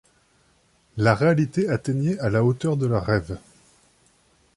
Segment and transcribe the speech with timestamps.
[0.97, 3.37] La réalité atteignait à la hauteur de leurs rêves.